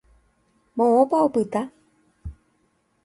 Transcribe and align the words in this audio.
Moõpa 0.81 1.21
opyta. 1.27 1.63